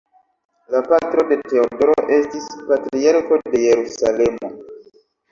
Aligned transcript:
La 0.75 0.79
patro 0.91 1.25
de 1.31 1.35
Teodoro 1.51 1.95
estis 2.15 2.47
Patriarko 2.69 3.37
de 3.43 3.61
Jerusalemo. 3.65 4.51